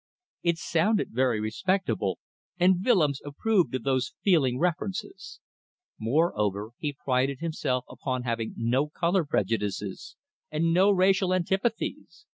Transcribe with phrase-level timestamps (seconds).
[0.41, 2.17] It sounded very respectable,
[2.59, 5.39] and Willems approved of those feeling references.
[5.99, 10.15] Moreover, he prided himself upon having no colour prejudices
[10.49, 12.25] and no racial antipathies.